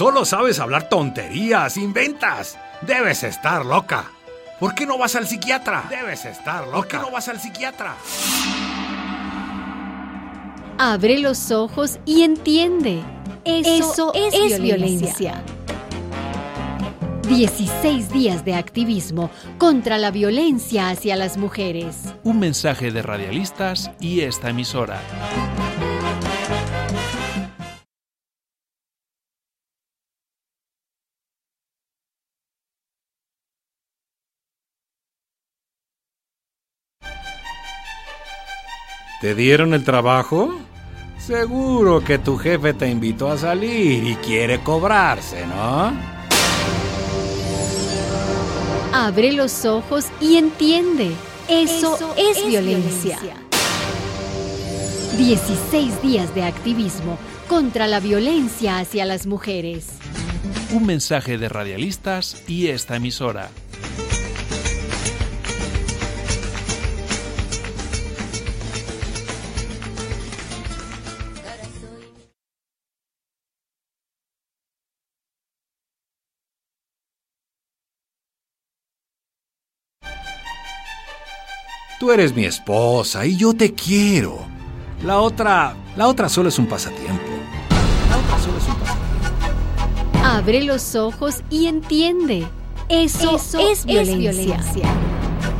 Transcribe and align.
Solo 0.00 0.24
sabes 0.24 0.58
hablar 0.60 0.88
tonterías, 0.88 1.76
inventas. 1.76 2.58
Debes 2.80 3.22
estar 3.22 3.66
loca. 3.66 4.10
¿Por 4.58 4.74
qué 4.74 4.86
no 4.86 4.96
vas 4.96 5.14
al 5.14 5.26
psiquiatra? 5.26 5.84
Debes 5.90 6.24
estar 6.24 6.64
loca. 6.64 6.78
¿Por 6.78 6.88
qué 6.88 6.96
no 6.96 7.10
vas 7.10 7.28
al 7.28 7.38
psiquiatra? 7.38 7.96
Abre 10.78 11.18
los 11.18 11.50
ojos 11.50 11.98
y 12.06 12.22
entiende. 12.22 13.02
Eso, 13.44 14.14
es, 14.14 14.58
violencia. 14.62 15.44
16 17.28 18.08
días 18.08 18.42
de 18.46 18.54
activismo 18.54 19.30
contra 19.58 19.98
la 19.98 20.10
violencia 20.10 20.88
hacia 20.88 21.14
las 21.14 21.36
mujeres. 21.36 22.14
Un 22.22 22.38
mensaje 22.38 22.90
de 22.90 23.02
radialistas 23.02 23.90
y 24.00 24.22
esta 24.22 24.48
emisora. 24.48 24.98
¿Te 39.20 39.34
dieron 39.34 39.74
el 39.74 39.84
trabajo? 39.84 40.58
Seguro 41.18 42.02
que 42.02 42.18
tu 42.18 42.38
jefe 42.38 42.72
te 42.72 42.88
invitó 42.88 43.30
a 43.30 43.36
salir 43.36 44.02
y 44.06 44.14
quiere 44.16 44.60
cobrarse, 44.60 45.46
¿no? 45.46 45.92
Abre 48.94 49.32
los 49.32 49.66
ojos 49.66 50.06
y 50.22 50.36
entiende. 50.38 51.12
Eso, 51.48 52.14
es, 52.16 52.46
violencia. 52.46 53.18
16 55.18 56.00
días 56.00 56.34
de 56.34 56.44
activismo 56.44 57.18
contra 57.46 57.86
la 57.88 58.00
violencia 58.00 58.78
hacia 58.78 59.04
las 59.04 59.26
mujeres. 59.26 59.88
Un 60.72 60.86
mensaje 60.86 61.36
de 61.36 61.50
radialistas 61.50 62.42
y 62.48 62.68
esta 62.68 62.96
emisora. 62.96 63.50
Tú 82.00 82.10
eres 82.10 82.34
mi 82.34 82.46
esposa 82.46 83.26
y 83.26 83.36
yo 83.36 83.52
te 83.52 83.74
quiero. 83.74 84.38
La 85.04 85.18
otra, 85.20 85.76
la 85.98 86.08
otra 86.08 86.30
solo 86.30 86.48
es 86.48 86.58
un 86.58 86.64
pasatiempo. 86.66 87.30
La 88.08 88.16
otra 88.16 88.38
solo 88.38 88.56
es 88.56 88.66
un 88.68 88.74
pasatiempo. 88.76 90.24
Abre 90.24 90.62
los 90.64 90.94
ojos 90.94 91.42
y 91.50 91.66
entiende. 91.66 92.46
Eso, 92.88 93.36
es, 93.36 93.84
violencia. 93.84 94.90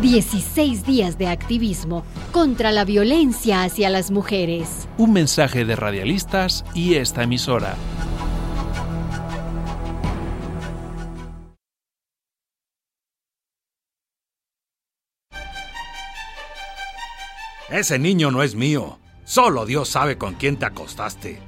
16 0.00 0.86
días 0.86 1.18
de 1.18 1.26
activismo 1.26 2.02
contra 2.32 2.72
la 2.72 2.86
violencia 2.86 3.62
hacia 3.62 3.90
las 3.90 4.10
mujeres. 4.10 4.88
Un 4.96 5.12
mensaje 5.12 5.66
de 5.66 5.76
radialistas 5.76 6.64
y 6.74 6.94
esta 6.94 7.24
emisora. 7.24 7.76
Ese 17.70 17.98
niño 17.98 18.30
no 18.30 18.42
es 18.42 18.54
mío. 18.54 18.98
Solo 19.24 19.64
Dios 19.66 19.88
sabe 19.88 20.18
con 20.18 20.34
quién 20.34 20.56
te 20.56 20.66
acostaste. 20.66 21.40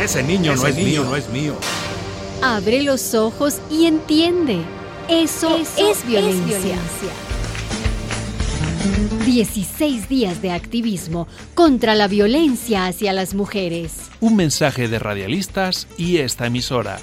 Ese 0.00 0.22
niño 0.22 0.54
no 0.54 0.66
es 0.66 0.76
mío, 0.76 1.04
no 1.04 1.16
es 1.16 1.28
mío. 1.28 1.54
Abre 2.42 2.82
los 2.82 3.14
ojos 3.14 3.60
y 3.70 3.86
entiende. 3.86 4.60
Eso, 5.08 5.56
es, 5.56 6.06
violencia. 6.06 6.56
es 6.56 6.64
violencia. 6.64 6.78
16 9.26 10.08
días 10.08 10.40
de 10.40 10.52
activismo 10.52 11.26
contra 11.54 11.94
la 11.94 12.08
violencia 12.08 12.86
hacia 12.86 13.12
las 13.12 13.34
mujeres. 13.34 14.10
Un 14.20 14.36
mensaje 14.36 14.88
de 14.88 14.98
radialistas 14.98 15.88
y 15.98 16.18
esta 16.18 16.46
emisora. 16.46 16.98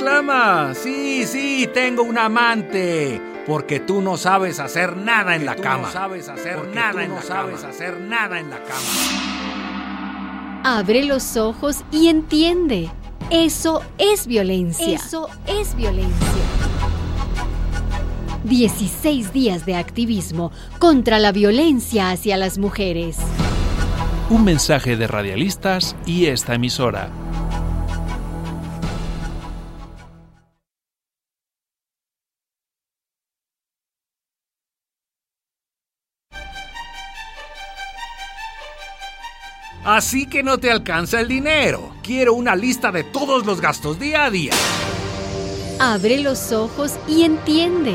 Reclama? 0.00 0.74
Sí, 0.74 1.26
sí, 1.26 1.68
tengo 1.72 2.02
un 2.02 2.18
amante. 2.18 3.20
Porque 3.46 3.80
tú 3.80 4.00
no 4.00 4.16
sabes 4.16 4.60
hacer 4.60 4.96
nada 4.96 5.36
en 5.36 5.44
la 5.44 5.56
cama. 5.56 5.88
No 5.88 5.92
sabes 5.92 6.28
hacer 6.28 6.68
nada 6.74 7.02
en 7.04 7.14
la 7.14 7.22
sabes 7.22 7.64
hacer 7.64 8.00
nada 8.00 8.38
en 8.38 8.50
la 8.50 8.58
cama. 8.58 8.80
Abre 10.64 11.04
los 11.04 11.36
ojos 11.36 11.84
y 11.90 12.08
entiende. 12.08 12.90
Eso 13.30 13.82
es 13.98 14.26
violencia. 14.26 14.96
Eso 14.96 15.28
es 15.46 15.74
violencia. 15.74 16.14
16 18.44 19.32
días 19.32 19.66
de 19.66 19.76
activismo 19.76 20.50
contra 20.78 21.18
la 21.18 21.32
violencia 21.32 22.10
hacia 22.10 22.36
las 22.36 22.58
mujeres. 22.58 23.18
Un 24.28 24.44
mensaje 24.44 24.96
de 24.96 25.06
radialistas 25.06 25.96
y 26.06 26.26
esta 26.26 26.54
emisora. 26.54 27.10
Así 39.84 40.26
que 40.26 40.42
no 40.42 40.58
te 40.58 40.70
alcanza 40.70 41.20
el 41.20 41.28
dinero. 41.28 41.94
Quiero 42.02 42.34
una 42.34 42.54
lista 42.54 42.92
de 42.92 43.04
todos 43.04 43.46
los 43.46 43.60
gastos 43.60 43.98
día 43.98 44.24
a 44.24 44.30
día. 44.30 44.52
Abre 45.78 46.18
los 46.18 46.52
ojos 46.52 46.98
y 47.08 47.22
entiende. 47.22 47.94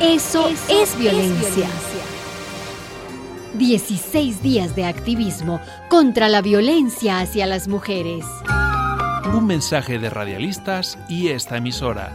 Eso, 0.00 0.48
es, 0.68 0.96
violencia. 0.98 1.66
16 3.54 4.42
días 4.42 4.74
de 4.76 4.84
activismo 4.84 5.60
contra 5.88 6.28
la 6.28 6.42
violencia 6.42 7.20
hacia 7.20 7.46
las 7.46 7.68
mujeres. 7.68 8.24
Un 9.32 9.46
mensaje 9.46 9.98
de 9.98 10.10
radialistas 10.10 10.98
y 11.08 11.28
esta 11.28 11.56
emisora. 11.56 12.12